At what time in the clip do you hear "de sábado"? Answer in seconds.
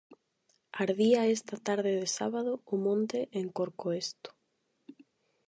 2.01-2.51